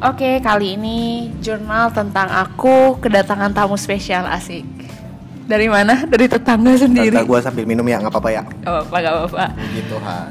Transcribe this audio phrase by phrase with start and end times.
[0.00, 4.64] Oke, kali ini jurnal tentang aku kedatangan tamu spesial asik.
[5.44, 6.08] Dari mana?
[6.08, 7.12] Dari tetangga sendiri.
[7.12, 8.40] Tante gue sambil minum ya nggak apa-apa ya.
[8.64, 9.44] Gak apa-apa, gak apa-apa.
[9.60, 10.28] Puji Tuhan.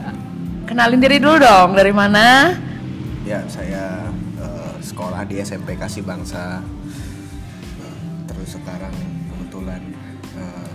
[0.65, 1.77] Kenalin diri dulu dong.
[1.77, 2.57] Dari mana?
[3.21, 4.09] Ya saya
[4.41, 6.65] eh, sekolah di SMP Kasih Bangsa.
[8.25, 8.95] Terus sekarang
[9.29, 9.86] kebetulan
[10.33, 10.73] eh,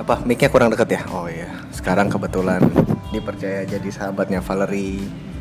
[0.00, 1.04] apa mic-nya kurang deket ya?
[1.12, 1.52] Oh iya.
[1.76, 2.64] Sekarang kebetulan
[3.12, 5.31] dipercaya jadi sahabatnya Valerie.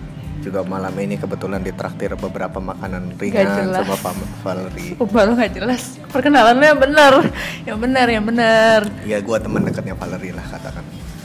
[0.42, 3.86] Juga malam ini kebetulan ditraktir beberapa makanan ringan jelas.
[3.86, 4.98] sama Pak Valerie.
[4.98, 6.02] Sumpah lu gak jelas.
[6.10, 7.14] Perkenalan lu yang bener.
[7.62, 8.80] Yang bener, yang bener.
[9.06, 10.82] Ya gue teman dekatnya Valerie lah katakan.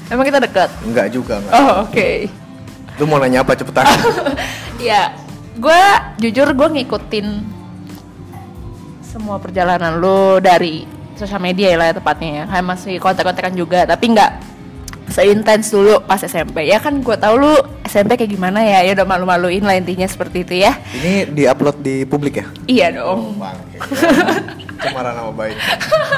[0.07, 0.69] Emang kita deket?
[0.85, 1.53] Enggak juga enggak.
[1.57, 2.09] Oh, oke.
[2.97, 3.89] Lu mau nanya apa cepetan?
[4.77, 5.17] Ya,
[5.57, 5.83] gue
[6.21, 7.27] jujur gue ngikutin
[9.01, 10.85] semua perjalanan lu dari
[11.17, 12.45] sosial media ya lah ya tepatnya ya.
[12.45, 14.31] Kayak masih kontak-kontakan juga, tapi nggak
[15.11, 16.67] seintens dulu pas SMP.
[16.67, 17.55] Ya kan gue tau lu
[17.87, 20.75] SMP kayak gimana ya, ya udah malu-maluin lah intinya seperti itu ya.
[20.93, 22.47] Ini diupload di publik ya?
[22.67, 23.39] Iya dong.
[23.39, 23.59] Bang,
[24.83, 25.57] cemaran nama baik.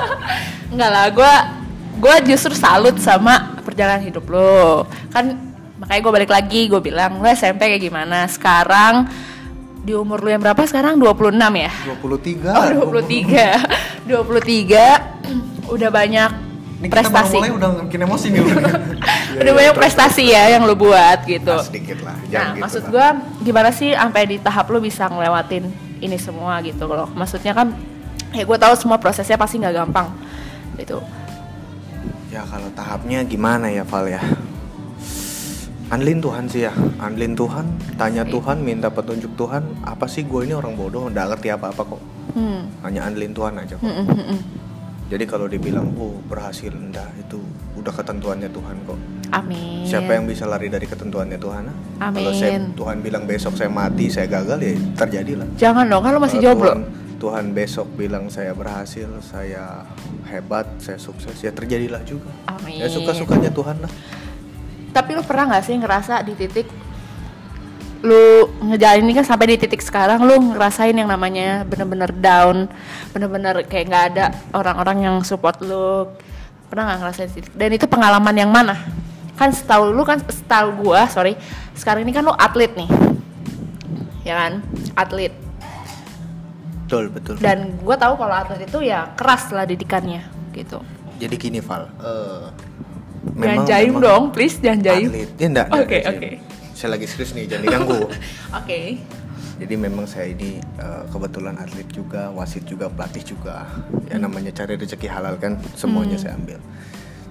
[0.72, 1.33] Enggak lah, gue
[1.98, 4.89] gue justru salut sama perjalanan hidup lo.
[5.12, 5.36] Kan
[5.78, 8.25] makanya gue balik lagi, gue bilang lo SMP kayak gimana.
[8.27, 9.08] Sekarang
[9.84, 11.00] di umur lu yang berapa sekarang?
[11.00, 11.73] 26 ya?
[11.97, 12.52] 23.
[12.52, 14.08] Oh 23 23
[15.75, 16.48] Udah banyak
[16.79, 18.43] Ini kita prestasi mulai udah makin emosi nih.
[19.29, 22.62] Iya, Udah banyak prestasi ya yang lu buat gitu Ah, sedikit lah, Nah jangan gitu
[22.65, 23.07] maksud gua
[23.45, 25.69] gimana sih sampai di tahap lu bisa ngelewatin
[26.01, 27.77] ini semua gitu loh Maksudnya kan
[28.33, 30.09] ya gue tahu semua prosesnya pasti nggak gampang
[30.81, 31.05] gitu
[32.29, 34.20] Ya kalau tahapnya gimana ya Val ya?
[35.89, 37.65] Anlin Tuhan sih ya, Anlin Tuhan,
[37.97, 38.20] tanya.
[38.20, 39.65] Tuhan, minta petunjuk Tuhan.
[39.81, 42.01] Apa sih gue ini orang bodoh, nggak ngerti apa-apa kok.
[42.37, 42.85] hmm.
[42.85, 43.89] Hanya Anlin Tuhan aja kok.
[43.89, 44.41] Mm, mm, mm, mm.
[45.09, 47.41] Jadi kalau dibilang, oh berhasil, enggak itu
[47.81, 49.01] udah ketentuannya Tuhan kok.
[49.28, 51.62] Amin Siapa yang bisa lari dari ketentuannya Tuhan?
[51.69, 51.77] ah?
[52.12, 52.37] Kalau Amin.
[52.37, 55.48] saya, Tuhan bilang besok saya mati, saya gagal ya terjadilah.
[55.56, 56.80] Jangan dong kan lu masih Kalau jomblo Tuhan,
[57.19, 59.89] Tuhan besok bilang saya berhasil, saya
[60.29, 62.29] hebat, saya sukses, ya terjadilah juga.
[62.45, 63.92] Amin Ya suka-sukanya Tuhan lah.
[64.92, 66.69] Tapi lu pernah nggak sih ngerasa di titik
[67.98, 72.70] lu ngejalanin ini kan sampai di titik sekarang lu ngerasain yang namanya bener-bener down,
[73.11, 76.07] bener-bener kayak nggak ada orang-orang yang support lu.
[76.70, 77.53] Pernah nggak ngerasain titik?
[77.58, 78.79] Dan itu pengalaman yang mana?
[79.35, 81.35] Kan setahu lu kan setahu gua, sorry,
[81.75, 82.91] sekarang ini kan lu atlet nih,
[84.27, 84.53] ya kan?
[84.98, 85.31] Atlet.
[86.87, 87.35] Betul, betul.
[87.39, 90.83] Dan gua tahu kalau atlet itu ya keras lah didikannya, gitu.
[91.19, 92.47] Jadi gini Val, eh,
[93.39, 95.07] Jangan jaim dong, please jangan jaim.
[95.11, 96.29] Atlet, ya enggak, Oke, oke.
[96.78, 98.00] Saya lagi serius nih, jangan diganggu.
[98.62, 99.02] Oke.
[99.58, 103.66] Jadi memang saya ini eh, kebetulan atlet juga, wasit juga, pelatih juga.
[104.06, 106.22] Ya namanya cari rezeki halal kan, semuanya Hmm.
[106.22, 106.62] saya ambil.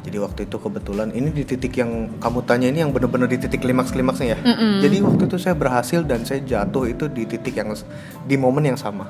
[0.03, 3.59] Jadi waktu itu kebetulan ini di titik yang kamu tanya ini yang benar-benar di titik
[3.59, 4.39] klimaks klimaksnya ya.
[4.39, 4.79] Mm-mm.
[4.79, 7.75] Jadi waktu itu saya berhasil dan saya jatuh itu di titik yang
[8.23, 9.03] di momen yang sama.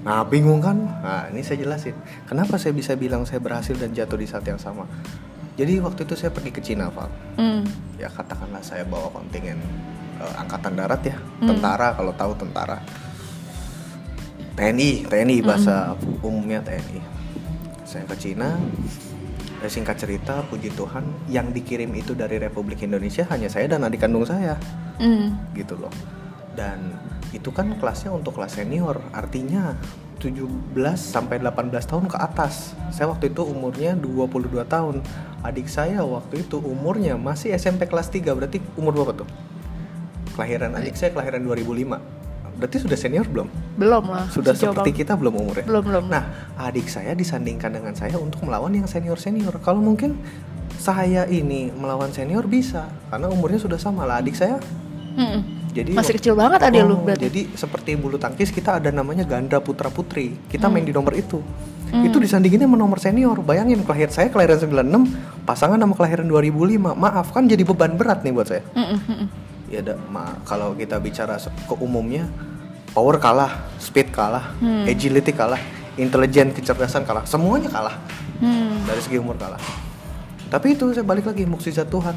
[0.00, 0.76] Nah bingung kan?
[0.80, 1.92] Nah ini saya jelasin.
[2.24, 4.88] Kenapa saya bisa bilang saya berhasil dan jatuh di saat yang sama?
[5.54, 7.06] Jadi waktu itu saya pergi ke Cina, Val.
[7.38, 7.62] Hmm.
[7.94, 9.58] Ya katakanlah saya bawa kontingen
[10.18, 11.54] eh, angkatan darat ya, Hmm.
[11.54, 12.78] tentara kalau tahu tentara.
[14.54, 17.02] TNI, TNI bahasa umumnya TNI.
[17.84, 18.54] Saya ke Cina.
[19.58, 24.04] eh, singkat cerita, puji Tuhan, yang dikirim itu dari Republik Indonesia hanya saya dan adik
[24.04, 24.60] kandung saya,
[25.00, 25.40] Hmm.
[25.56, 25.88] gitu loh.
[26.52, 26.92] Dan
[27.32, 29.72] itu kan kelasnya untuk kelas senior, artinya
[30.24, 32.72] 17 sampai 18 tahun ke atas.
[32.88, 35.04] Saya waktu itu umurnya 22 tahun.
[35.44, 39.28] Adik saya waktu itu umurnya masih SMP kelas 3, berarti umur berapa tuh?
[40.32, 42.00] Kelahiran adik saya kelahiran 2005.
[42.54, 43.48] Berarti sudah senior belum?
[43.76, 44.24] Belum lah.
[44.32, 45.02] Sudah sejauh seperti banget.
[45.04, 45.64] kita belum umurnya?
[45.68, 46.04] Belum belum.
[46.08, 46.24] Nah,
[46.56, 49.60] adik saya disandingkan dengan saya untuk melawan yang senior-senior.
[49.60, 50.16] Kalau mungkin
[50.78, 54.22] saya ini melawan senior bisa, karena umurnya sudah sama lah.
[54.22, 54.56] Adik saya
[55.14, 55.63] Mm-mm.
[55.74, 57.26] Jadi Masih kecil banget lu Oh, berarti.
[57.26, 60.38] Jadi seperti bulu tangkis kita ada namanya ganda putra putri.
[60.46, 60.78] Kita Hmm.
[60.78, 61.42] main di nomor itu.
[61.94, 63.38] Itu disandinginnya sama nomor senior.
[63.42, 65.14] Bayangin kelahir saya kelahiran 96,
[65.46, 66.90] pasangan sama kelahiran 2005.
[66.94, 68.62] Maaf kan jadi beban berat nih buat saya.
[68.74, 69.28] Mm-mm, mm-mm.
[69.70, 72.26] Ya da, ma, kalau kita bicara ke umumnya
[72.94, 74.86] power kalah, speed kalah, Hmm.
[74.86, 75.58] agility kalah,
[75.94, 77.94] intelijen, kecerdasan kalah, semuanya kalah.
[78.42, 78.82] Hmm.
[78.86, 79.58] Dari segi umur kalah.
[80.50, 82.14] Tapi itu saya balik lagi mukjizat Tuhan.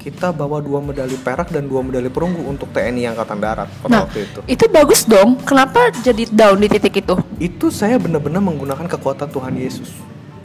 [0.00, 4.02] Kita bawa dua medali perak dan dua medali perunggu untuk TNI Angkatan Darat pada Nah,
[4.08, 4.40] waktu itu.
[4.48, 5.36] itu bagus dong.
[5.44, 7.20] Kenapa jadi down di titik itu?
[7.36, 9.92] Itu saya benar-benar menggunakan kekuatan Tuhan Yesus.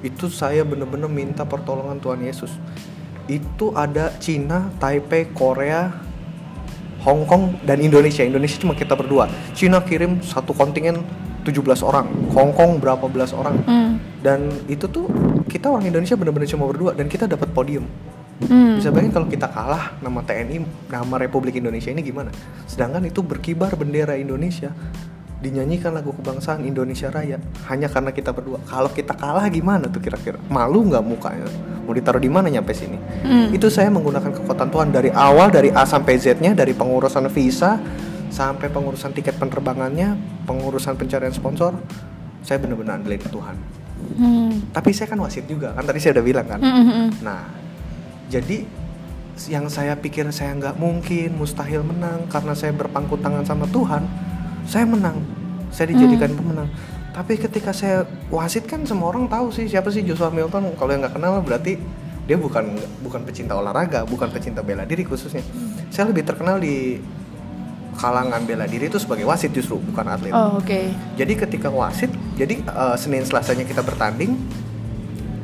[0.04, 2.52] Itu saya benar-benar minta pertolongan Tuhan Yesus.
[3.31, 6.04] Itu ada Cina, Taipei, Korea,
[7.07, 8.28] Hong Kong dan Indonesia.
[8.28, 9.31] Indonesia cuma kita berdua.
[9.56, 11.00] Cina kirim satu kontingen
[11.48, 13.56] 17 orang, Hong Kong berapa belas orang.
[13.63, 14.04] Hmm.
[14.19, 15.07] Dan itu tuh
[15.48, 17.86] kita orang Indonesia benar-benar cuma berdua dan kita dapat podium.
[18.43, 18.75] Hmm.
[18.75, 20.59] Bisa bayangin kalau kita kalah nama TNI,
[20.91, 22.35] nama Republik Indonesia ini gimana?
[22.67, 24.75] Sedangkan itu berkibar bendera Indonesia,
[25.39, 27.39] dinyanyikan lagu kebangsaan Indonesia Raya,
[27.71, 28.59] hanya karena kita berdua.
[28.67, 30.35] Kalau kita kalah gimana tuh kira-kira?
[30.51, 31.47] Malu nggak mukanya?
[31.87, 32.99] Mau ditaruh di mana nyampe sini?
[33.23, 33.55] Hmm.
[33.55, 37.79] Itu saya menggunakan kekuatan Tuhan dari awal, dari A sampai Z-nya, dari pengurusan visa
[38.35, 41.71] sampai pengurusan tiket penerbangannya, pengurusan pencarian sponsor.
[42.43, 43.55] Saya benar-benar andelin Tuhan.
[44.19, 44.51] Hmm.
[44.75, 46.59] Tapi saya kan wasit juga, kan tadi saya udah bilang kan.
[46.59, 47.09] Hmm, hmm, hmm.
[47.25, 47.41] Nah,
[48.27, 48.66] jadi
[49.48, 54.07] yang saya pikir saya nggak mungkin, mustahil menang karena saya berpangku tangan sama Tuhan,
[54.63, 55.19] saya menang.
[55.69, 56.72] Saya dijadikan pemenang.
[57.12, 60.72] Tapi ketika saya wasit kan semua orang tahu sih siapa sih Joshua Hamilton.
[60.75, 61.75] Kalau yang nggak kenal berarti
[62.24, 65.44] dia bukan bukan pecinta olahraga, bukan pecinta bela diri khususnya.
[65.92, 67.00] Saya lebih terkenal di
[67.95, 70.31] kalangan bela diri itu sebagai wasit justru bukan atlet.
[70.31, 70.80] Oh, oke.
[71.16, 74.36] Jadi ketika wasit, jadi eh, Senin Selasanya kita bertanding,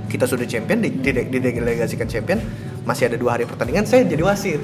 [0.08, 2.40] kita sudah champion, di- di- didelegasikan champion,
[2.92, 4.60] masih ada dua hari pertandingan, saya jadi wasit.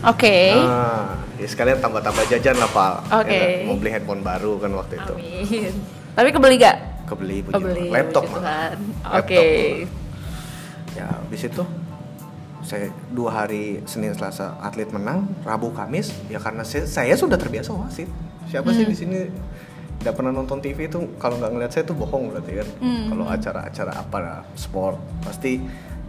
[0.00, 0.56] Oke.
[0.56, 2.94] Ah, ya sekalian tambah-tambah jajan lah Pal.
[3.20, 3.28] Oke.
[3.28, 3.68] Ya kan?
[3.68, 5.14] mau beli handphone baru kan waktu itu.
[5.14, 5.72] Amin.
[6.12, 6.76] Tapi kebeli gak?
[7.04, 7.80] Kebeli puji Kebeli.
[7.86, 7.92] Tuhan.
[7.92, 8.40] laptop puji mah.
[8.40, 8.76] Tuhan.
[9.20, 9.44] Oke.
[10.92, 11.62] Ya habis itu
[12.60, 17.70] saya dua hari Senin Selasa atlet menang, Rabu Kamis ya karena saya, saya sudah terbiasa
[17.70, 18.08] wasit.
[18.48, 18.90] Siapa sih Hmm.
[18.90, 19.18] di sini
[19.96, 22.68] tidak pernah nonton TV itu kalau nggak ngeliat saya tuh bohong berarti kan.
[22.80, 23.04] Hmm.
[23.10, 24.18] Kalau acara-acara apa
[24.54, 25.60] sport pasti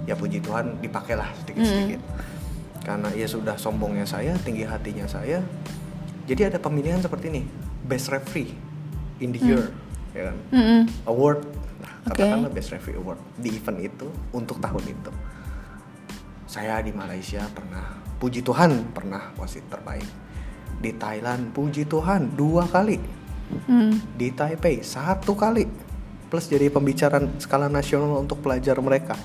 [0.08, 2.02] ya puji Tuhan dipakailah sedikit-sedikit.
[2.02, 2.82] Hmm.
[2.82, 5.44] Karena ya sudah sombongnya saya, tinggi hatinya saya.
[6.24, 7.44] Jadi ada pemilihan seperti ini,
[7.84, 8.56] best referee
[9.20, 9.68] in the year,
[10.18, 10.38] ya kan?
[10.50, 10.82] Mm-mm.
[11.06, 11.46] award
[11.82, 15.12] nah, katakanlah best referee award di event itu untuk tahun itu
[16.50, 20.08] saya di Malaysia pernah puji Tuhan pernah wasit terbaik
[20.82, 23.96] di Thailand puji Tuhan dua kali Hmm.
[24.20, 25.64] di Taipei satu kali
[26.28, 29.16] plus jadi pembicaraan skala nasional untuk pelajar mereka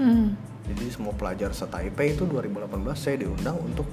[0.00, 0.32] Hmm.
[0.64, 3.84] jadi semua pelajar se-Taipei itu 2018 saya diundang untuk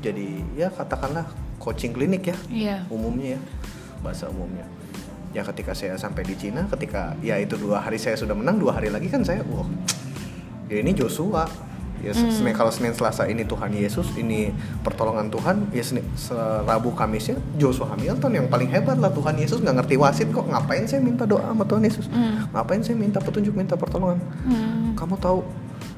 [0.00, 1.28] jadi ya katakanlah
[1.60, 2.76] coaching klinik ya Iya.
[2.88, 3.40] umumnya ya
[4.00, 4.64] bahasa umumnya
[5.32, 8.76] ya ketika saya sampai di Cina ketika ya itu dua hari saya sudah menang dua
[8.76, 9.68] hari lagi kan saya wah
[10.68, 11.44] ya ini Joshua
[12.04, 16.92] ya Senin kalau Senin Selasa ini Tuhan Yesus ini pertolongan Tuhan ya Senin, se- Rabu
[16.92, 21.00] Kamisnya Joshua Hamilton yang paling hebat lah Tuhan Yesus nggak ngerti wasit kok ngapain saya
[21.00, 22.46] minta doa sama Tuhan Yesus Hmm.
[22.52, 24.92] ngapain saya minta petunjuk minta pertolongan Hmm.
[24.92, 25.40] kamu tahu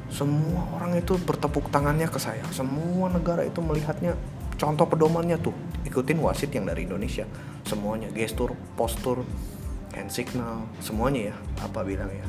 [0.07, 4.15] semua orang itu bertepuk tangannya ke saya semua negara itu melihatnya
[4.55, 5.53] contoh pedomannya tuh
[5.85, 7.27] ikutin wasit yang dari Indonesia
[7.63, 9.27] semuanya gestur postur
[9.93, 12.29] hand signal semuanya ya apa bilang ya eh,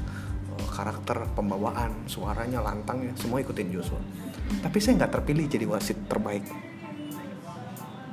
[0.77, 3.97] karakter pembawaan suaranya lantangnya semua ikutin Joshua.
[4.62, 6.45] Tapi saya nggak terpilih jadi wasit terbaik.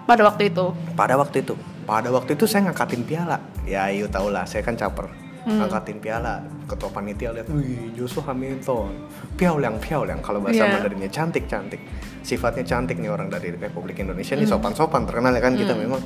[0.09, 0.73] Pada waktu itu.
[0.97, 1.55] pada waktu itu.
[1.85, 3.37] Pada waktu itu saya ngangkatin piala.
[3.69, 5.13] Ya ayo tau lah saya kan caper.
[5.45, 9.13] Ngangkatin piala ketua panitia lihat wih Joshua Hamilton.
[9.37, 10.73] Piauliang piauliang kalau bahasa Iya.
[10.73, 11.85] Mandarinnya cantik cantik.
[12.25, 14.33] Sifatnya cantik nih orang dari Republik Indonesia.
[14.33, 16.01] Nih sopan sopan terkenal ya kan kita memang.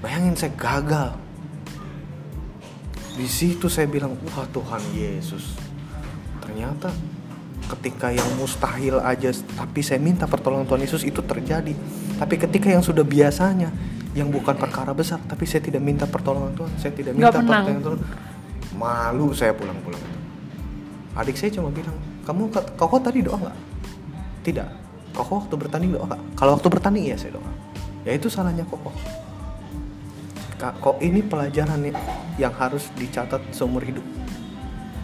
[0.00, 1.12] Bayangin saya gagal.
[3.16, 5.65] Di situ saya bilang wah Tuhan Yesus
[6.56, 6.88] ternyata
[7.76, 9.28] ketika yang mustahil aja
[9.60, 11.76] tapi saya minta pertolongan Tuhan Yesus itu terjadi.
[12.16, 13.68] Tapi ketika yang sudah biasanya
[14.16, 17.44] yang bukan perkara besar tapi saya tidak minta pertolongan Tuhan saya tidak Nggak minta menang.
[17.44, 18.00] pertolongan Tuhan.
[18.72, 20.00] Malu saya pulang-pulang.
[21.20, 21.92] Adik saya cuma bilang
[22.24, 22.48] kamu
[22.80, 23.56] koko tadi doa nggak?
[24.48, 24.68] Tidak.
[25.12, 26.22] Koko waktu bertanding doa nggak?
[26.40, 27.50] Kalau waktu bertanding ya saya doa.
[28.08, 28.64] Ya itu salahnya
[30.56, 31.92] Kak, kok ini pelajaran nih
[32.40, 34.00] yang harus dicatat seumur hidup?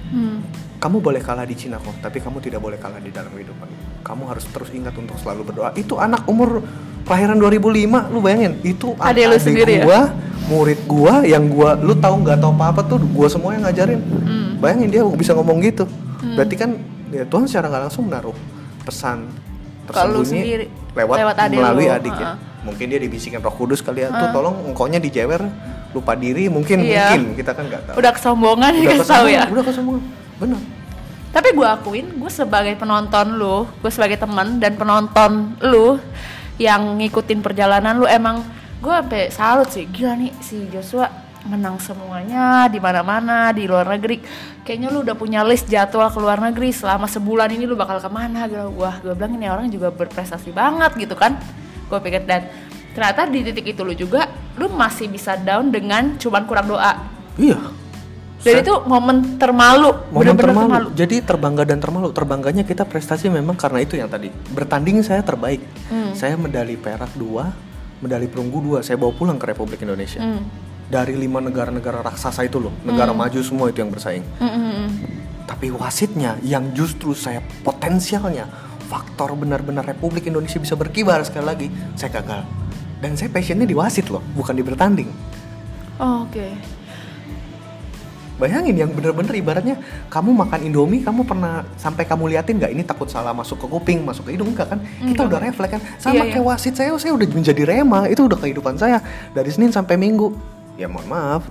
[0.09, 0.41] Hmm.
[0.83, 3.71] Kamu boleh kalah di Cina kok, tapi kamu tidak boleh kalah di dalam kehidupan.
[4.03, 5.71] Kamu harus terus ingat untuk selalu berdoa.
[5.79, 6.59] Itu anak umur
[7.07, 9.85] kelahiran 2005, lu bayangin, itu Adik lu sendiri ya?
[9.87, 10.01] gua,
[10.51, 14.03] murid gua yang gua lu tahu nggak tahu apa-apa tuh gua semua yang ngajarin.
[14.03, 14.59] Hmm.
[14.59, 15.87] Bayangin dia bisa ngomong gitu.
[16.35, 16.75] Berarti kan
[17.15, 18.35] ya Tuhan secara nggak langsung menaruh
[18.83, 19.31] pesan
[19.87, 22.27] tersembunyi lewat, lewat adik melalui lu, adik ya.
[22.35, 22.51] ha-ha.
[22.63, 24.11] Mungkin dia dibisikin Roh Kudus kali ya.
[24.11, 25.43] Tuh tolong engkaunya dijewer,
[25.91, 27.15] lupa diri mungkin Iya.
[27.15, 27.95] mungkin kita kan nggak tahu.
[27.99, 28.99] Udah kesombongan Udah ya.
[28.99, 30.03] kesombongan, Udah kesombongan.
[30.43, 30.63] Benar.
[31.33, 35.97] Tapi gue akuin, gue sebagai penonton lu, gue sebagai teman dan penonton lu
[36.61, 38.45] yang ngikutin perjalanan lu emang
[38.83, 39.87] gue sampai salut sih.
[39.87, 41.09] Gila nih si Joshua
[41.47, 44.21] menang semuanya di mana-mana di luar negeri.
[44.67, 48.11] Kayaknya lu udah punya list jadwal ke luar negeri selama sebulan ini lu bakal ke
[48.11, 48.69] mana gitu.
[48.77, 51.39] Wah, gue bilang ini orang juga berprestasi banget gitu kan.
[51.89, 52.51] Gue pikir dan
[52.93, 54.29] ternyata di titik itu lu juga
[54.61, 57.09] lu masih bisa down dengan cuman kurang doa.
[57.41, 57.82] Iya.
[58.43, 60.89] Dan Saya- itu momen termalu, momen bener-bener termalu.
[60.99, 62.11] Jadi terbangga dan termalu.
[62.11, 64.35] Terbangganya kita prestasi memang karena itu yang tadi.
[64.51, 65.63] Bertanding saya terbaik.
[65.87, 66.11] Hmm.
[66.19, 67.55] Saya medali perak dua,
[68.03, 68.79] medali perunggu dua.
[68.83, 70.19] Saya bawa pulang ke Republik Indonesia.
[70.19, 70.43] Hmm.
[70.91, 74.27] Dari lima negara-negara raksasa itu loh, negara maju semua itu yang bersaing.
[74.43, 74.89] Hmm, hmm, hmm.
[75.47, 78.47] tapi wasitnya yang justru saya potensialnya
[78.87, 82.45] faktor benar-benar Republik Indonesia bisa berkibar sekali lagi saya gagal
[83.01, 85.09] dan saya passionnya di wasit loh bukan di bertanding
[86.01, 86.51] Oh, Oke.
[88.43, 89.79] Bayangin yang bener-bener ibaratnya
[90.11, 94.03] kamu makan Indomie, kamu pernah sampai kamu liatin nggak ini takut salah masuk ke kuping,
[94.03, 94.83] masuk ke hidung enggak kan?
[94.83, 95.31] Kita Enggak.
[95.31, 95.81] udah refleks kan.
[96.03, 98.99] Sama Iya, kayak wasit saya, saya udah menjadi rema, itu udah kehidupan saya
[99.31, 100.35] dari Senin sampai Minggu.
[100.75, 101.47] Ya mohon maaf,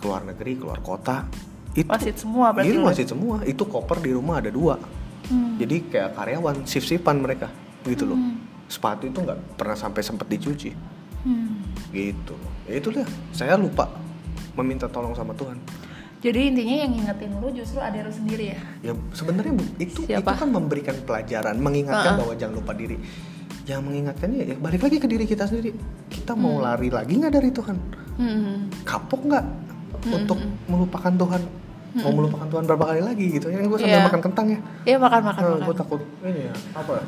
[0.00, 1.28] keluar negeri, keluar kota,
[1.76, 2.88] itu Wasit semua berarti Iya lu?
[2.88, 3.36] wasit semua.
[3.44, 4.80] Itu koper di rumah ada dua.
[5.28, 5.60] Hmm.
[5.60, 7.52] Jadi kayak karyawan shift-shiftan mereka,
[7.84, 8.16] gitu loh.
[8.72, 10.72] Sepatu itu nggak pernah sampai sempet dicuci,
[11.28, 11.60] Hmm.
[11.92, 12.32] gitu.
[12.64, 13.04] Ya itulah,
[13.36, 13.92] saya lupa
[14.56, 15.60] meminta tolong sama Tuhan.
[16.26, 18.58] Jadi intinya yang ngingetin lu justru ada lu sendiri ya?
[18.82, 20.26] Ya sebenarnya bu- itu Siapa?
[20.26, 22.20] itu kan memberikan pelajaran, mengingatkan Uh-uh.
[22.20, 22.98] bahwa jangan lupa diri.
[23.62, 25.70] Yang mengingatkannya ya balik lagi ke diri kita sendiri.
[26.08, 26.42] Kita Hmm.
[26.44, 27.76] mau lari lagi nggak dari Tuhan?
[28.16, 28.56] Hmm.
[28.82, 29.44] Kapok nggak
[29.96, 31.42] Hmm, untuk melupakan Tuhan?
[31.96, 33.46] Mau melupakan Tuhan berapa kali lagi gitu?
[33.46, 34.04] Yang gue sambil Iya.
[34.04, 34.58] makan kentang ya.
[34.84, 35.64] Iya makan makan Nah, makan.
[35.64, 36.92] gue takut ini ya apa?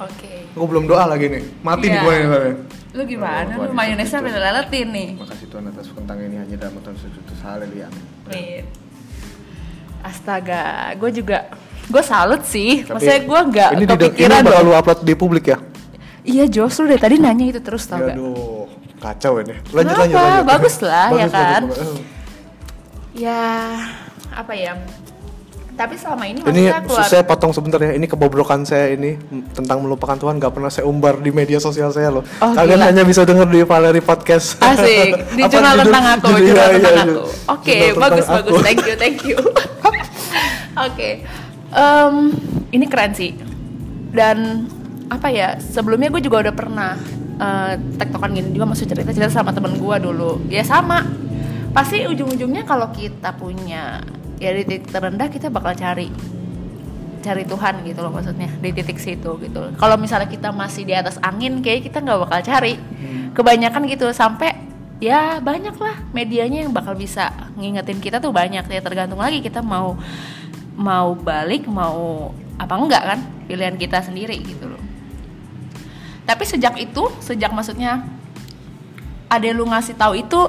[0.00, 0.32] Oke.
[0.50, 1.92] Gue belum doa lagi nih, mati Iya.
[1.92, 2.54] di gue nih soalnya.
[2.90, 3.54] Lu gimana?
[3.54, 5.08] Lu mayonesnya sampai leletin nih.
[5.14, 7.86] Makasih Tuhan atas kentang ini hanya dalam Tuhan Yesus Haleluya.
[8.26, 8.64] Amin.
[10.00, 11.38] Astaga, gue juga
[11.86, 12.82] gue salut sih.
[12.82, 14.66] Tapi Maksudnya gue nggak ini, ini kepikiran bakal loh.
[14.66, 15.58] lu upload di publik ya?
[16.26, 18.16] Iya Jos, lu dari tadi nanya itu terus tau gak?
[18.16, 18.68] Aduh,
[19.00, 19.54] kacau ini.
[19.72, 20.02] Lanjut Kenapa?
[20.04, 20.44] lanjut lanjut.
[20.48, 21.62] Bagus lah, ya bagus, kan?
[21.62, 21.80] bagus.
[23.14, 23.40] Ya
[24.34, 24.72] apa ya?
[25.80, 27.08] Tapi selama ini Ini keluar.
[27.08, 27.96] saya potong sebentar ya.
[27.96, 29.16] Ini kebobrokan saya ini
[29.56, 32.20] tentang melupakan Tuhan nggak pernah saya umbar di media sosial saya loh.
[32.44, 32.88] Oh, Kalian gila.
[32.92, 34.60] hanya bisa dengar di Valerie Podcast.
[34.60, 37.20] Asik, di Apa, jurnal tentang aku, jurnal iya, tentang iya, aku.
[37.56, 38.36] Oke, tentang bagus aku.
[38.36, 39.38] bagus, thank you thank you.
[40.86, 41.10] Oke,
[41.72, 42.14] Em,
[42.76, 43.32] ini keren sih.
[44.12, 44.68] Dan
[45.08, 45.56] apa ya?
[45.64, 46.92] Sebelumnya gue juga udah pernah
[47.40, 50.44] eh, tektokan gini juga masuk cerita cerita sama temen gue dulu.
[50.52, 51.08] Ya sama.
[51.72, 54.04] Pasti ujung-ujungnya kalau kita punya
[54.40, 56.08] ya di titik terendah kita bakal cari
[57.20, 59.60] cari Tuhan gitu loh maksudnya di titik situ gitu.
[59.76, 62.80] Kalau misalnya kita masih di atas angin kayak kita nggak bakal cari.
[63.36, 64.56] Kebanyakan gitu sampai
[64.98, 69.64] ya banyak lah medianya yang bakal bisa ngingetin kita tuh banyak ya tergantung lagi kita
[69.64, 69.96] mau
[70.76, 74.82] mau balik mau apa enggak kan pilihan kita sendiri gitu loh.
[76.24, 78.06] Tapi sejak itu, sejak maksudnya
[79.26, 80.40] ada lu ngasih tahu itu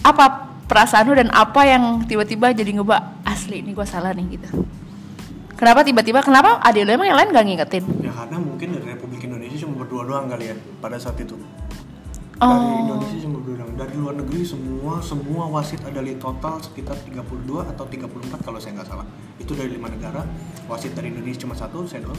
[0.00, 4.66] apa perasaan lu dan apa yang tiba-tiba jadi ngebak asli ini gua salah nih gitu.
[5.60, 7.84] Kenapa tiba-tiba kenapa adek lu emang yang lain gak ngingetin?
[8.00, 11.36] Ya karena mungkin dari Republik Indonesia cuma berdua doang kali ya pada saat itu.
[12.40, 12.48] Oh.
[12.48, 13.72] Dari Indonesia cuma berdua doang.
[13.76, 18.80] Dari luar negeri semua semua wasit ada di total sekitar 32 atau 34 kalau saya
[18.80, 19.04] nggak salah.
[19.36, 20.24] Itu dari lima negara.
[20.64, 22.16] Wasit dari Indonesia cuma satu, saya doang.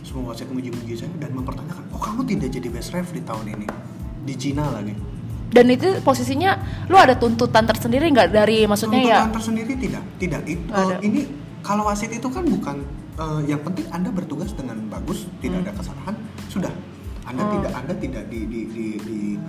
[0.00, 3.68] Semua wasit muji-muji saya dan mempertanyakan, "Oh, kamu tidak jadi best ref di tahun ini?"
[4.24, 4.96] Di Cina lagi.
[5.48, 9.16] Dan itu posisinya lu ada tuntutan tersendiri nggak dari maksudnya ya?
[9.24, 10.40] Tuntutan tersendiri tidak, tidak.
[10.44, 11.20] It- Nggak eh, ini
[11.60, 12.76] kalau wasit itu kan bukan
[13.16, 16.14] eh, yang penting Anda bertugas dengan bagus, tidak ada kesalahan,
[16.46, 16.72] sudah.
[17.24, 17.52] Anda Hmm.
[17.54, 19.40] Tidak Anda tidak di, di, di, di-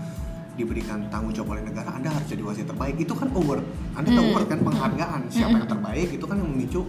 [0.56, 3.00] diberikan tanggung jawab oleh negara, Anda harus jadi wasit terbaik.
[3.00, 3.64] Itu kan award.
[3.96, 4.32] Anda tahu Hmm.
[4.34, 6.84] award kan penghargaan siapa yang terbaik itu kan yang memicu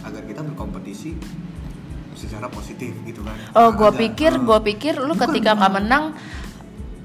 [0.00, 1.18] agar kita berkompetisi
[2.14, 3.34] secara positif gitu kan.
[3.54, 6.04] Oh, gua ada, pikir, eh, gua pikir lu bukan, ketika nggak menang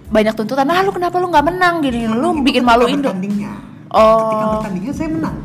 [0.10, 0.66] banyak tuntutan.
[0.66, 2.06] Nah, lu kenapa lu nggak menang gini?
[2.06, 3.10] Lu Itu bikin malu Indo.
[3.10, 3.54] bertandingnya.
[3.90, 4.18] Oh.
[4.26, 5.38] Ketika bertandingnya saya menang.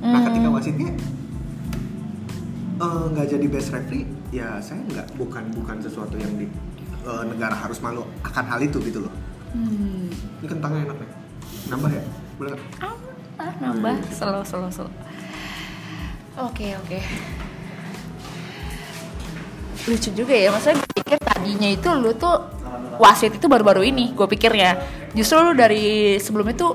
[0.00, 0.24] Nah, Hmm.
[0.26, 0.90] ketika wasitnya
[2.80, 6.48] eh, nggak jadi best referee, ya saya nggak bukan bukan sesuatu yang di
[7.00, 9.12] eh, negara harus malu akan hal itu gitu loh.
[9.52, 10.08] Hmm.
[10.40, 11.10] Ini kentangnya enak nih.
[11.68, 12.02] Nambah ya?
[12.36, 12.62] Boleh nggak?
[12.80, 12.96] Ah,
[13.36, 14.88] ah, nambah slow slow slow.
[16.38, 17.00] Oke oke.
[19.80, 22.36] Lucu juga ya, maksudnya gue pikir tadinya itu lu tuh
[23.00, 24.76] wasit itu baru-baru ini, gue pikirnya.
[25.16, 26.68] Justru lu dari sebelum itu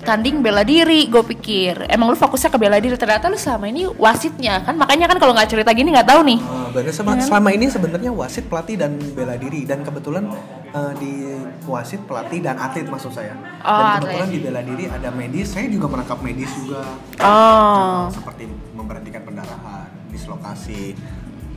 [0.00, 1.88] tanding bela diri, gue pikir.
[1.88, 4.64] Emang lu fokusnya ke bela diri, ternyata lu selama ini wasitnya.
[4.64, 6.38] Kan, makanya kan kalau nggak cerita gini nggak tahu nih.
[6.40, 9.68] Uh, bener sama, selama ini sebenarnya wasit pelatih dan bela diri.
[9.68, 10.28] Dan kebetulan
[10.72, 11.36] uh, di
[11.68, 13.36] wasit pelatih dan atlet maksud saya.
[13.60, 14.36] Oh, dan kebetulan atlet.
[14.36, 15.46] di bela diri ada medis.
[15.52, 16.80] Saya juga merangkap medis juga.
[17.20, 20.96] Oh, seperti memberhentikan pendarahan dislokasi.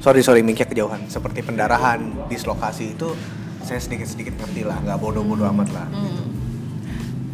[0.03, 1.07] Sorry sorry miknya kejauhan.
[1.07, 3.15] Seperti pendarahan dislokasi itu
[3.63, 6.27] saya sedikit sedikit ngerti lah nggak bodoh-bodoh amat lah Hmm.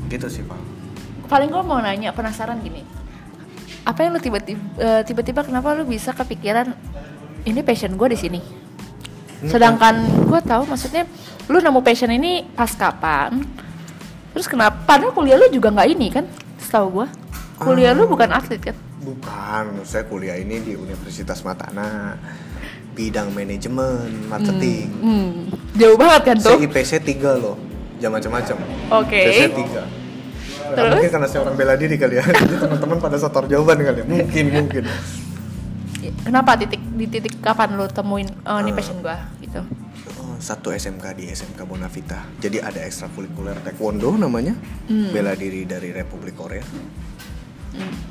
[0.07, 0.25] gitu.
[0.25, 0.57] Sih pak.
[1.25, 2.81] Paling gue mau nanya penasaran gini.
[3.83, 6.73] Apa yang lu tiba-tiba eh, tiba-tiba kenapa lu bisa kepikiran
[7.43, 8.39] ini passion gue di sini?
[9.39, 9.95] Sedangkan
[10.25, 11.05] gue tahu maksudnya
[11.47, 13.41] lu nemu passion ini pas kapan
[14.29, 16.25] terus kenapa padahal kuliah lu juga nggak ini kan?
[16.59, 17.07] Setahu gue
[17.57, 18.75] kuliah lu bukan atlet kan?
[18.99, 22.19] Bukan saya kuliah ini di Universitas Matana
[22.99, 24.91] bidang manajemen marketing.
[24.99, 25.31] Hmm,
[25.79, 26.51] jauh banget kan tuh?
[26.51, 27.55] Saya IPC 3 loh.
[27.99, 28.55] Jangan macam-macam
[29.03, 29.19] Oke.
[29.23, 30.91] IPC 3 Terus?
[30.95, 32.23] mungkin karena saya orang bela diri kali ya.
[32.27, 34.05] Jadi teman-teman pada setor jawaban kali ya.
[34.05, 34.83] Mungkin mungkin.
[36.27, 36.59] Kenapa?
[36.59, 39.63] Titik di titik kapan lu temuin oh ini passion gua gitu.
[40.19, 42.27] Oh, satu SMK di SMK Bonavita.
[42.37, 44.53] Jadi ada ekstrakurikuler taekwondo namanya.
[44.91, 45.15] Hmm.
[45.15, 46.63] bela diri dari Republik Korea.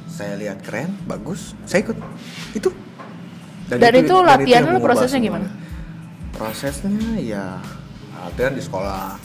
[0.08, 1.54] Saya lihat keren bagus.
[1.68, 1.96] Saya ikut.
[2.56, 2.72] Itu
[3.68, 5.48] Dan itu latihan yang lu prosesnya gimana?
[6.38, 7.58] prosesnya ya
[8.14, 9.18] latihan di sekolah.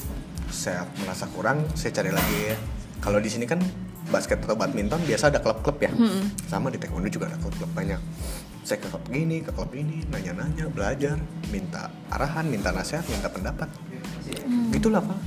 [0.53, 2.57] Saya merasa kurang saya cari lagi ya.
[3.01, 3.61] Kalau di sini kan
[4.09, 5.93] basket atau badminton biasa ada klub-klub ya.
[5.93, 6.29] Hmm.
[6.49, 8.01] sama di taekwondo juga ada klub-klub banyak.
[8.65, 11.17] Saya ke klub gini ke klub ini nanya-nanya belajar
[11.53, 13.69] minta arahan minta nasihat minta pendapat.
[14.43, 14.73] Hmm.
[14.73, 15.17] itulah pak.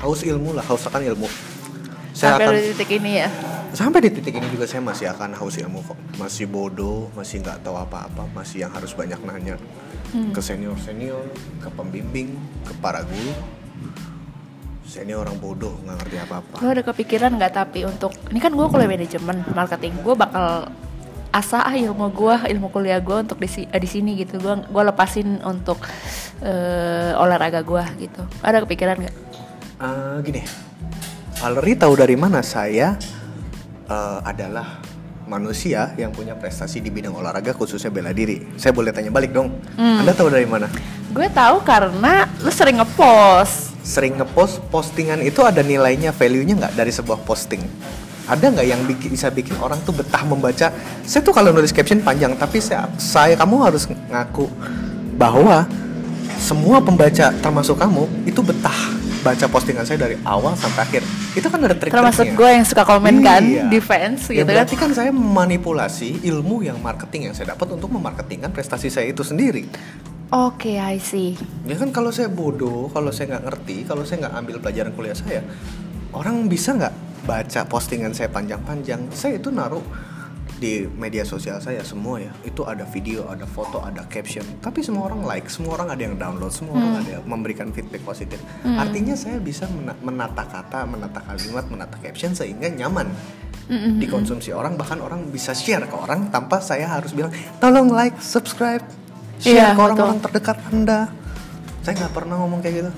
[0.00, 1.28] Haus ilmu lah haus akan ilmu
[2.20, 3.28] saya Sampai akan di titik ini ya.
[3.72, 5.96] sampai di titik ini juga saya masih akan haus ilmu kok.
[6.18, 9.56] Masih bodoh masih nggak tahu apa-apa masih yang harus banyak nanya
[10.10, 10.34] Hmm.
[10.34, 11.22] ke senior senior
[11.62, 12.34] ke pembimbing
[12.66, 13.30] ke para guru.
[14.82, 16.54] Senior orang bodoh nggak ngerti apa-apa.
[16.60, 19.94] Lo ada kepikiran nggak tapi untuk ini kan gue kuliah manajemen marketing.
[20.02, 20.66] Gue bakal
[21.30, 24.36] asa ah ilmu gue ilmu kuliah gue untuk di, eh, di sini gitu.
[24.36, 25.78] Gue gue lepasin untuk
[26.42, 28.20] eh, olahraga gue gitu.
[28.42, 29.14] Ada kepikiran nggak?
[29.78, 30.42] Eh, gini
[31.40, 33.00] Valerie tahu dari mana saya
[33.88, 34.76] eh, adalah
[35.24, 38.44] manusia yang punya prestasi di bidang olahraga khususnya bela diri.
[38.60, 39.48] Saya boleh tanya balik dong
[39.80, 40.04] Hmm.
[40.04, 40.68] anda tahu dari mana?
[41.08, 43.72] Gue tahu karena lu sering ngepost.
[43.80, 47.64] Sering ngepost postingan itu ada nilainya value-nya nggak dari sebuah posting?
[48.28, 50.68] Ada nggak yang bikin, bisa bikin orang tuh betah membaca?
[51.08, 54.44] Saya tuh kalau nulis caption panjang tapi saya, saya kamu harus ngaku
[55.16, 55.64] bahwa
[56.36, 58.76] semua pembaca termasuk kamu itu betah
[59.24, 62.82] baca postingan saya dari awal sampai akhir itu kan ada trik termasuk gue yang suka
[62.82, 63.70] komen kan Iya.
[63.70, 67.70] di fans ya gitu kan berarti kan saya memanipulasi ilmu yang marketing yang saya dapat
[67.70, 69.70] untuk memarketingkan prestasi saya itu sendiri
[70.28, 74.34] oke I see Ya kan kalau saya bodoh, kalau saya nggak ngerti, kalau saya nggak
[74.36, 75.42] ambil pelajaran kuliah saya,
[76.10, 79.06] orang bisa nggak baca postingan saya panjang-panjang?
[79.12, 79.84] Saya itu naruh
[80.60, 82.32] di media sosial saya semua ya.
[82.44, 84.44] Itu ada video, ada foto, ada caption.
[84.60, 88.04] Tapi semua orang like, semua orang ada yang download, semua orang ada yang memberikan feedback
[88.04, 88.36] positif.
[88.62, 93.08] Artinya saya bisa mena- menata kata, menata kalimat, menata caption sehingga nyaman
[93.96, 94.76] dikonsumsi orang.
[94.76, 98.84] Bahkan orang bisa share ke orang tanpa saya harus bilang, tolong like, subscribe,
[99.40, 101.08] share Iya, ke orang-orang terdekat anda
[101.80, 102.90] saya nggak pernah ngomong kayak gitu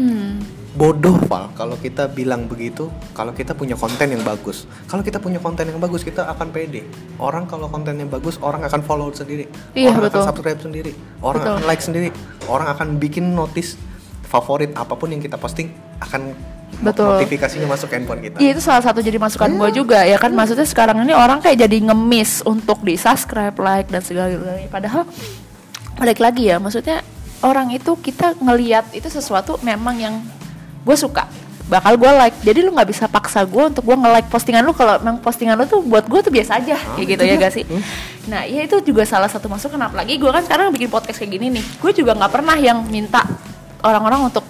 [0.00, 0.63] hmm.
[0.74, 1.54] Bodoh Val.
[1.54, 4.66] Kalau kita bilang begitu kalau kita punya konten yang bagus.
[4.90, 6.82] Kalau kita punya konten yang bagus kita akan pede.
[7.22, 9.46] Orang kalau kontennya bagus orang akan follow sendiri.
[9.72, 10.20] Iya, orang betul.
[10.20, 10.92] akan subscribe sendiri.
[11.22, 11.54] Orang Betul.
[11.54, 12.08] akan like sendiri.
[12.50, 13.78] Orang akan bikin notice
[14.26, 15.70] favorit apa pun yang kita posting
[16.02, 16.34] akan
[16.82, 17.22] Betul.
[17.22, 18.36] notifikasinya masuk ke handphone kita.
[18.42, 20.34] Iya itu salah satu jadi masukan gue juga ya kan?
[20.34, 24.66] Maksudnya sekarang ini orang kayak jadi ngemis untuk di subscribe like dan segala galanya.
[24.66, 25.06] Padahal
[25.94, 27.06] balik lagi ya maksudnya
[27.46, 30.14] orang itu kita ngeliat itu sesuatu memang yang
[30.84, 31.24] gue suka.
[31.64, 32.36] Bakal gue like.
[32.44, 34.76] Jadi lu nggak bisa paksa gue untuk gue nge-like postingan lu.
[34.76, 36.76] Kalau memang postingan lu tuh buat gue tuh biasa aja.
[36.76, 37.64] Kayak gitu ya gak sih?
[38.28, 39.80] Nah ya itu juga salah satu masukan.
[39.80, 41.64] Apalagi gue kan sekarang bikin podcast kayak gini nih.
[41.80, 43.24] Gue juga nggak pernah yang minta
[43.80, 44.44] orang-orang untuk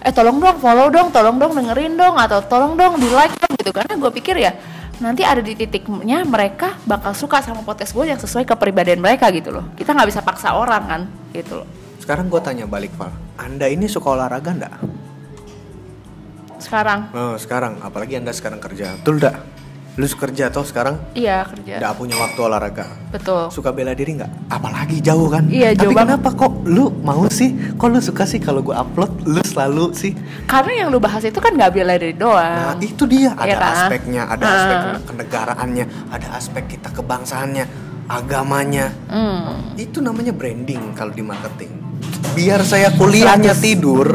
[0.00, 3.52] eh tolong dong follow dong tolong dong dengerin dong atau tolong dong di like dong
[3.56, 3.72] gitu.
[3.72, 4.52] Karena gue pikir ya
[5.00, 9.48] nanti ada di titiknya mereka bakal suka sama podcast gue yang sesuai kepribadian mereka gitu
[9.48, 9.64] loh.
[9.80, 11.00] Kita nggak bisa paksa orang kan
[11.32, 11.68] gitu loh.
[11.96, 13.08] Sekarang gue tanya balik Val.
[13.40, 14.72] Anda ini suka olahraga ndak
[16.60, 19.36] sekarang oh, sekarang apalagi anda sekarang kerja betul ndak
[19.98, 24.48] lu kerja toh sekarang iya kerja nggak punya waktu olahraga betul suka bela diri nggak?
[24.48, 25.50] Apalagi jauh kan?
[25.50, 26.16] Iya, Tapi jauh banget.
[26.16, 27.50] kenapa kok lu mau sih?
[27.74, 30.14] Kok lu suka sih kalau gue upload lu selalu sih?
[30.46, 33.56] karena yang lu bahas itu kan nggak bela diri Nah doang itu dia ada Iya
[33.58, 33.74] kan?
[33.76, 34.54] aspeknya, ada Ah.
[34.54, 37.64] aspek kenegaraannya, ada aspek kita kebangsaannya,
[38.06, 38.86] agamanya.
[39.06, 39.74] Hmm.
[39.74, 41.70] Itu namanya branding kalau di marketing.
[42.32, 43.58] Biar saya kuliahnya 100.
[43.60, 44.06] tidur,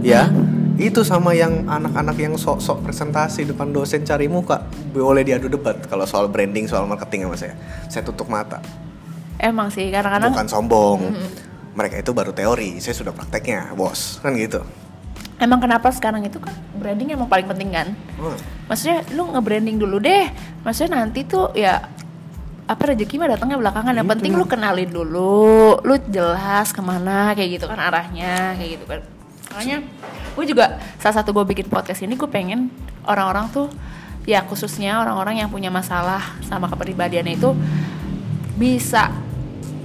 [0.00, 0.30] ya.
[0.74, 6.02] Itu sama yang anak-anak yang sok-sok presentasi depan dosen cari muka boleh diadu debat kalau
[6.02, 7.54] soal branding, soal marketing sama saya.
[7.86, 8.58] Saya tutup mata.
[9.34, 11.00] emang sih kadang-kadang bukan sombong.
[11.74, 14.18] Mereka itu baru teori, saya sudah prakteknya, bos.
[14.22, 14.62] Kan gitu.
[15.34, 18.38] emang kenapa sekarang itu kan branding emang paling penting kan Hmm.
[18.70, 20.30] maksudnya lu nge-branding dulu deh
[20.62, 21.90] maksudnya nanti tuh ya
[22.64, 27.58] apa rezeki mah datangnya belakangan yang penting lu kenalin dulu lu jelas ke mana kayak
[27.58, 29.00] gitu kan arahnya kayak gitu kan
[29.50, 29.76] makanya
[30.34, 32.70] gue juga salah satu gue bikin podcast ini gue pengen
[33.06, 33.70] orang-orang tuh
[34.24, 37.52] ya khususnya orang-orang yang punya masalah sama kepribadiannya itu
[38.56, 39.12] bisa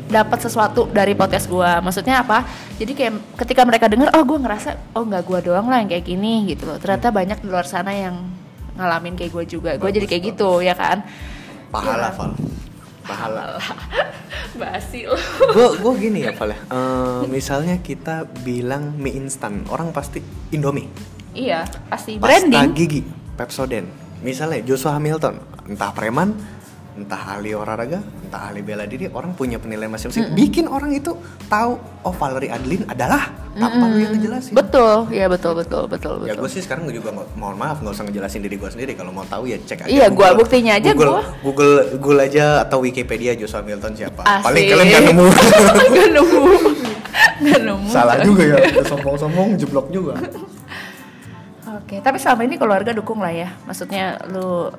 [0.09, 2.41] dapat sesuatu dari podcast gue maksudnya apa?
[2.81, 3.13] Jadi kayak
[3.45, 6.65] ketika mereka dengar oh gue ngerasa oh nggak gue doang lah yang kayak gini gitu
[6.65, 6.81] loh.
[6.81, 8.17] Ternyata banyak di luar sana yang
[8.73, 9.71] ngalamin kayak gue juga.
[9.77, 11.05] Gue jadi kayak gitu ya kan?
[11.69, 12.17] Pahala, Ya.
[12.17, 12.33] Val.
[13.09, 13.57] Pahala.
[14.61, 15.15] basi lo
[15.55, 16.59] gue gue gini ya, Val ya.
[16.67, 20.19] Eh, misalnya kita bilang mie instan, orang pasti
[20.51, 20.89] Indomie.
[21.31, 23.01] iya pasti Pasta branding gigi,
[23.37, 23.87] Pepsodent.
[24.19, 26.35] misalnya Joshua Hamilton entah preman
[26.99, 31.15] entah ahli olahraga entah ahli bela diri orang punya penilaian masing-masing bikin orang itu
[31.47, 36.31] tahu oh Valerie Adeline adalah tanpa lu yang ngejelasin betul ya betul betul betul Ya
[36.31, 39.09] betul gue sih sekarang juga nggak- mohon maaf nggak usah ngejelasin diri gue sendiri kalau
[39.09, 39.89] mau tahu ya cek aja.
[39.89, 41.23] Iya, gua buktinya aja Google, gua.
[41.41, 44.21] Google Google aja atau Wikipedia Joshua Hamilton siapa.
[44.21, 44.45] Asik.
[44.45, 45.25] Paling kalian nggak nemu.
[45.91, 46.43] nggak nemu
[47.39, 48.57] nggak nemu Salah juga ya.
[48.85, 50.13] Sombong-sombong jeblok juga.
[51.79, 53.49] Oke, tapi selama ini keluarga dukung lah ya.
[53.63, 54.69] Maksudnya lu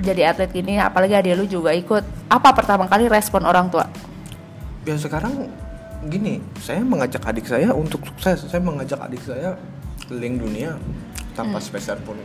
[0.00, 2.02] jadi atlet gini, apalagi adik lu juga ikut.
[2.26, 3.86] Apa pertama kali respon orang tua?
[4.82, 5.46] Ya sekarang
[6.10, 8.50] gini, saya mengajak adik saya untuk sukses.
[8.50, 9.54] Saya mengajak adik saya
[10.10, 10.70] keliling dunia
[11.38, 12.18] tanpa sepeser pun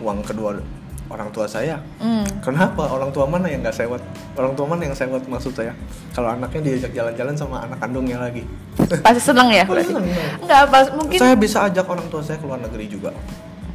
[0.00, 0.62] uang kedua
[1.10, 1.82] orang tua saya.
[1.98, 2.22] Hmm.
[2.40, 2.86] Kenapa?
[2.86, 3.98] Orang tua mana yang nggak sewot?
[4.38, 5.74] Orang tua mana yang sewot maksud saya?
[6.14, 8.46] Kalau anaknya diajak jalan-jalan sama anak kandungnya lagi.
[8.78, 9.66] Pasti seneng ya?
[9.68, 10.06] Pasti seneng.
[10.38, 13.10] Enggak, pas mungkin Saya bisa ajak orang tua saya ke luar negeri juga.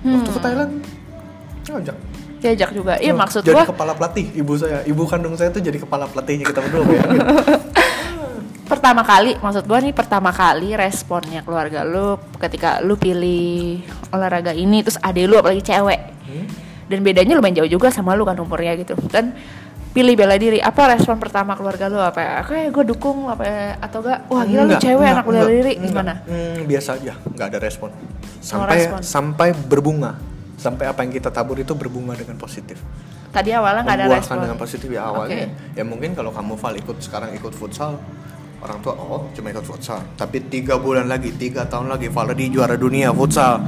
[0.05, 0.71] Waktu ke Thailand,
[1.65, 1.97] ajak.
[2.37, 2.93] Diajak juga.
[2.97, 6.05] Iya Oh, maksud jadi gua kepala pelatih ibu saya, ibu kandung saya tuh jadi kepala
[6.05, 6.83] pelatihnya kita berdua.
[6.83, 7.21] bayangin.
[8.71, 13.77] pertama kali, maksud gua nih pertama kali responnya keluarga lu ketika lu pilih
[14.09, 16.01] olahraga ini terus adik lu apalagi cewek.
[16.25, 16.45] Hmm?
[16.85, 18.93] Dan bedanya lumayan jauh juga sama lu kan umurnya gitu.
[19.09, 19.33] Kan
[19.89, 23.79] pilih bela diri apa respon pertama keluarga lu apa ya kayak gue dukung apa ya?
[23.79, 25.85] atau enggak wah gila lu Enggak, cewek enggak, anak bela diri enggak.
[25.87, 27.89] gimana Hmm, biasa aja, nggak ada respon.
[28.43, 28.99] Sampai respon.
[28.99, 30.11] sampai berbunga,
[30.65, 32.81] sampai apa yang kita tabur itu berbunga dengan positif.
[33.29, 35.35] tadi awalnya nggak ada Membuahkan respon dengan positif ya awalnya.
[35.35, 35.75] Oke.
[35.75, 37.99] Ya mungkin kalau kamu Val ikut sekarang ikut futsal,
[38.59, 39.99] orang tua oh cuma ikut futsal.
[40.15, 43.59] Tapi tiga bulan lagi, tiga tahun lagi Valeri juara dunia futsal.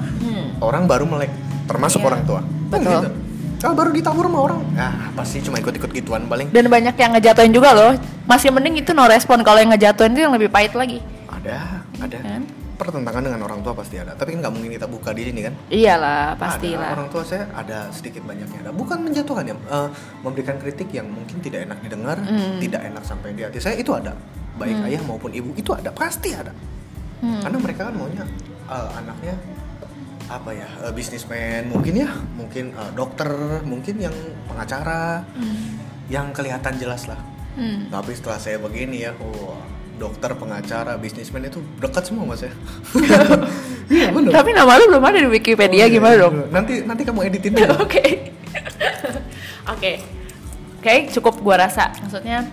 [0.58, 1.30] Orang baru melek,
[1.68, 2.02] termasuk Hmm.
[2.02, 2.10] Iya.
[2.10, 2.42] orang tua.
[2.68, 3.02] Betul.
[3.04, 3.10] gitu.
[3.58, 6.48] Kalau baru ditabur sama orang, ah pasti cuma ikut-ikut gituan paling.
[6.50, 7.92] dan banyak yang ngejatuhin juga loh
[8.24, 12.18] masih mending itu no respon kalau yang ngejatuhin itu yang lebih pahit lagi Ada, ada.
[12.22, 12.46] Kan?
[12.78, 14.14] Pertentangan dengan orang tua pasti ada.
[14.14, 15.54] Tapi kan nggak mungkin kita buka di sini kan.
[15.74, 18.72] iyalah Ada, pastilah orang tua saya ada sedikit banyaknya ada.
[18.72, 19.90] Bukan menjatuhkan ya, eh,
[20.22, 22.62] memberikan kritik yang mungkin tidak enak didengar, Hmm.
[22.62, 24.14] tidak enak sampai di hati saya itu ada.
[24.62, 26.54] Baik ayah maupun ibu itu ada, pasti ada.
[27.22, 27.42] Hmm.
[27.42, 28.24] Karena mereka kan maunya
[28.70, 29.36] eh, anaknya
[30.28, 33.32] apa ya, eh, bisnismen mungkin ya, mungkin eh, dokter,
[33.66, 34.14] mungkin yang
[34.46, 35.26] pengacara,
[36.14, 37.18] yang kelihatan jelas lah.
[37.58, 37.90] Hmm.
[37.90, 39.58] Tapi setelah saya begini ya, wah,
[39.98, 42.54] dokter, pengacara, bisnismen itu dekat semua mas ya.
[43.88, 44.44] Iya benar.
[44.44, 46.36] tapi nama lu belum ada di Wikipedia Oh, iya, gimana iya, dong.
[46.52, 47.72] Nanti nanti kamu editin dulu.
[47.88, 48.04] Oke.
[49.72, 49.92] Oke.
[50.84, 51.96] Oke, cukup gua rasa.
[52.04, 52.52] Maksudnya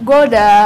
[0.00, 0.56] gua udah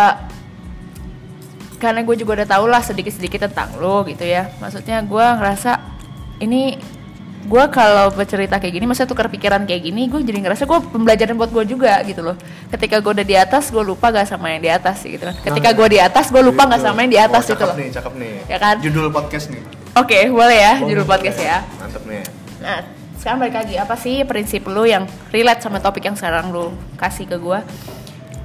[1.83, 4.55] karena gue juga udah tau lah sedikit-sedikit tentang lo gitu ya.
[4.62, 5.83] Maksudnya gua ngerasa
[6.38, 6.79] ini
[7.46, 11.38] gua kalau bercerita kayak gini, maksudnya tukar pikiran kayak gini, gue jadi ngerasa gue pembelajaran
[11.38, 12.35] buat gue juga gitu loh.
[12.68, 15.37] Ketika gue udah di atas, gue lupa gak sama yang di atas gitu kan.
[15.38, 17.77] Ketika gue di atas, gue lupa gak sama yang di atas oh, gitu cakep loh.
[17.79, 18.35] nih, cakep nih.
[18.51, 18.77] Ya kan?
[18.83, 19.62] Judul podcast nih.
[19.98, 21.11] Oke, boleh ya judul Boleh.
[21.11, 21.59] podcast ya.
[21.83, 22.22] Mantep nih.
[22.62, 22.79] Nah,
[23.18, 27.27] sekarang balik lagi, apa sih prinsip lu yang relate sama topik yang sekarang lu kasih
[27.27, 27.66] ke gua?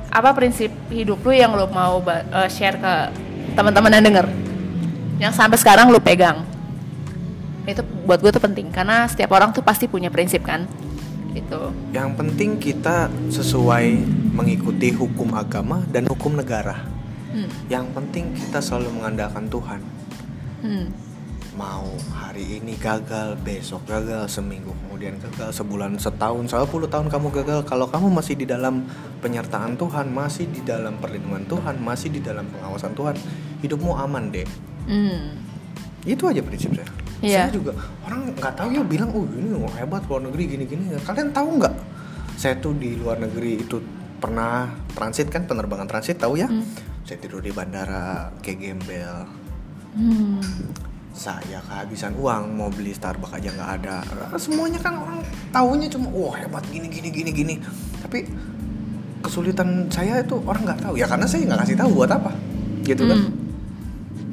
[0.10, 2.94] Apa prinsip hidup lu yang lu mau eh, share ke
[3.54, 4.26] teman-teman yang denger?
[5.22, 6.42] Yang sampai sekarang lu pegang.
[7.64, 10.68] Itu buat gue tuh penting karena setiap orang tuh pasti punya prinsip kan.
[11.34, 11.74] Gitu.
[11.90, 13.98] Yang penting kita sesuai
[14.38, 16.86] mengikuti hukum agama dan hukum negara.
[17.34, 17.50] Hmm.
[17.66, 19.82] Yang penting kita selalu mengandalkan Tuhan.
[20.62, 20.94] Hmm.
[21.54, 27.60] Mau hari ini gagal, besok gagal, seminggu kemudian gagal, sebulan, setahun, 10 tahun kamu gagal.
[27.70, 28.86] Kalau kamu masih di dalam
[29.22, 33.18] penyertaan Tuhan, masih di dalam perlindungan Tuhan, masih di dalam pengawasan Tuhan,
[33.62, 34.50] hidupmu aman deh.
[34.90, 35.38] Hmm.
[36.06, 37.03] Itu aja prinsip saya.
[37.24, 37.48] Iya.
[37.48, 37.72] Saya juga
[38.04, 40.92] orang nggak tahu ya bilang, oh ini wah, hebat luar negeri gini-gini.
[41.00, 41.76] Kalian tahu nggak?
[42.36, 43.80] Saya tuh di luar negeri itu
[44.20, 46.52] pernah transit kan penerbangan transit tahu ya?
[47.08, 49.24] Saya tidur di bandara kayak gembel.
[49.96, 50.44] Hmm.
[51.14, 53.98] Saya kehabisan uang mau beli Starbucks aja nggak ada.
[54.36, 57.56] Semuanya kan orang taunya cuma wah hebat gini gini gini gini.
[58.04, 58.28] Tapi
[59.24, 62.32] kesulitan saya itu orang nggak tahu ya karena saya nggak kasih tahu buat apa
[62.84, 63.43] gitu kan.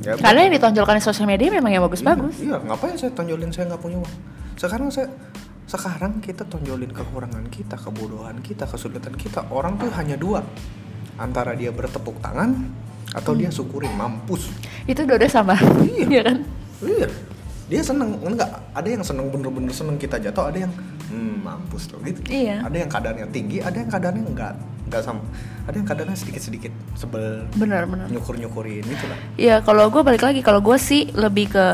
[0.00, 0.08] Hmm.
[0.08, 2.40] Ya, Karena yang ditonjolkan di sosial media memang yang bagus-bagus.
[2.40, 4.14] Iya, ngapain saya tonjolin saya nggak punya uang?
[4.56, 5.12] Sekarang saya
[5.68, 9.44] sekarang kita tonjolin kekurangan kita, kebodohan kita, kesulitan kita.
[9.52, 10.40] Orang tuh hanya dua.
[11.20, 12.56] Antara dia bertepuk tangan
[13.12, 14.48] atau dia syukurin mampus.
[14.88, 15.54] Itu dua sama.
[15.84, 16.06] Iya.
[16.08, 16.36] Iya kan?
[16.80, 17.08] Iya.
[17.70, 18.50] Dia seneng enggak?
[18.74, 20.72] Ada yang seneng bener-bener seneng kita jatuh, ada yang
[21.12, 22.18] hmm, mampus loh gitu.
[22.26, 22.66] Iya.
[22.66, 24.54] Ada yang kadarnya tinggi, ada yang kadarnya enggak
[24.90, 25.22] enggak sama.
[25.70, 28.10] Ada yang kadarnya sedikit-sedikit sebel Benar-benar.
[28.10, 29.18] nyukur-nyukurin gitu lah.
[29.38, 31.66] Iya, kalau gue balik lagi, kalau gue sih lebih ke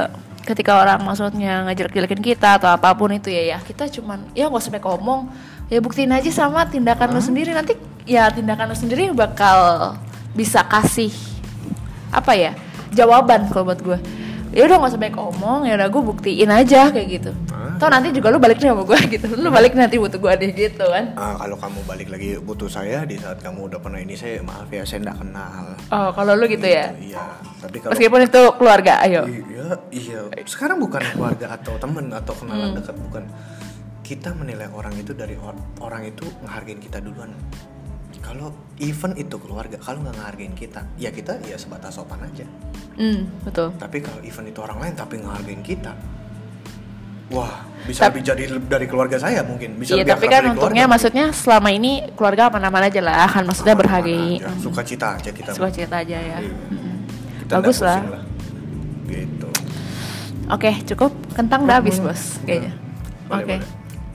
[0.46, 4.62] ketika orang maksudnya ngejelek-jelekin kita atau apa pun itu ya ya kita cuman ya nggak
[4.62, 5.26] sampai ngomong
[5.66, 7.74] ya buktiin aja sama tindakan lu sendiri nanti
[8.06, 9.90] ya tindakan lu sendiri bakal
[10.38, 11.10] bisa kasih
[12.14, 12.54] apa ya
[12.94, 13.98] jawaban kalau buat gue
[14.56, 18.08] ya udah nggak sampai ngomong ya udah gue buktiin aja kayak gitu Ah, Toh nanti
[18.08, 19.26] juga lu balik nih sama gue gitu.
[19.36, 21.12] Lu balik nanti butuh gue deh gitu kan.
[21.12, 24.64] Ah, kalau kamu balik lagi butuh saya di saat kamu udah pernah ini saya maaf
[24.66, 25.64] ya saya nggak kenal.
[25.92, 26.88] Oh, kalau lu gitu ya.
[26.96, 27.20] Iya.
[27.60, 29.28] Tapi kalau Meskipun itu keluarga, ayo.
[29.28, 30.20] Iya, iya.
[30.48, 33.24] Sekarang bukan keluarga atau temen atau kenalan dekat, bukan.
[34.00, 37.28] Kita menilai orang itu dari or- orang itu ngehargain kita duluan.
[38.26, 38.50] Kalau
[38.82, 42.42] even itu keluarga, kalau nggak ngehargain kita, ya kita ya sebatas sopan aja.
[42.98, 43.70] Hmm, betul.
[43.78, 45.94] Tapi kalau even itu orang lain tapi ngehargain kita,
[47.30, 49.78] wah bisa Tap- lebih jadi dari keluarga saya mungkin.
[49.78, 50.90] Bisa Iya, lebih tapi kan untungnya keluarga.
[50.90, 54.42] maksudnya selama ini keluarga aman-aman aja lah, kan maksudnya berhargai.
[54.42, 55.50] Aja, Suka cita aja kita.
[55.54, 56.38] Suka cerita aja ya.
[56.42, 56.50] Iya.
[56.50, 56.94] Mm-mm.
[57.46, 58.02] Kita Bagus lah.
[58.02, 58.26] pusing
[59.06, 59.48] Gitu.
[60.50, 61.14] Oke, cukup.
[61.30, 62.74] Kentang udah habis, Bos, kayaknya.
[63.30, 63.54] Oke.
[63.54, 63.62] boleh.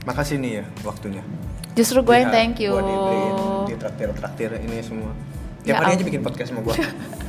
[0.04, 1.24] Makasih nih ya waktunya.
[1.72, 2.72] Justru gue yang Lihat, thank you.
[2.72, 3.34] Gua dibeliin
[3.66, 5.12] di traktir-traktir ini semua.
[5.62, 6.08] Tiap Ya hari aja ampun.
[6.10, 6.76] bikin podcast sama gua.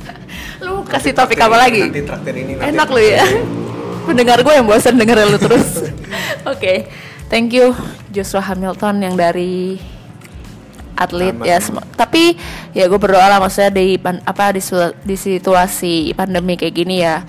[0.63, 1.81] Lu kasih topik apa lagi?
[1.85, 3.23] Nanti traktir ini nanti Enak lu ya.
[4.07, 5.87] Pendengar gue yang bosan denger lu terus.
[6.51, 6.91] Oke,
[7.27, 7.71] thank you
[8.09, 9.79] Joshua Hamilton yang dari
[10.93, 12.37] atlet ya sem- tapi
[12.69, 17.01] ya gue berdoa lah maksudnya di pan- apa di, su- di situasi pandemi kayak gini
[17.01, 17.25] ya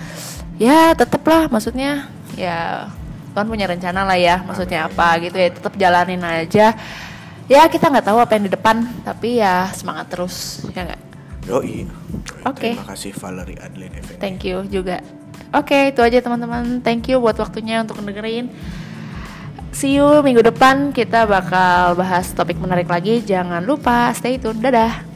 [0.61, 2.05] ya tetep lah maksudnya
[2.37, 2.85] ya
[3.33, 6.77] Tuhan punya rencana lah ya maksudnya apa gitu ya tetap jalanin aja
[7.45, 11.01] ya kita nggak tahu apa yang di depan tapi ya semangat terus ya nggak
[11.45, 11.85] Yoi.
[12.41, 12.73] Oke.
[12.73, 14.17] Terima kasih Valerie Adeline Effendi.
[14.17, 15.05] Thank you juga.
[15.53, 16.81] Oke, itu aja teman-teman.
[16.81, 18.49] Thank you buat waktunya untuk dengerin.
[19.69, 23.21] See you minggu depan kita bakal bahas topik menarik lagi.
[23.21, 24.57] Jangan lupa stay tune.
[24.57, 25.14] Dadah.